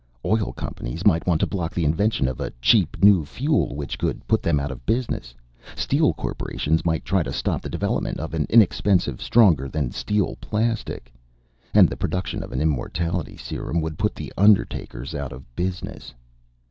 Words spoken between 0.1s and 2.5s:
Oil companies might want to block the invention of a